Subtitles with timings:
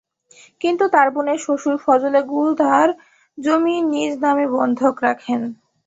[0.61, 2.87] কিন্তু তাঁর বোনের শ্বশুর ফজলে গোলদার
[3.37, 5.41] জমি নিজ নামে বন্ধক রাখেন।